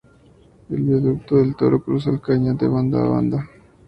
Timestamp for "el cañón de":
2.09-2.67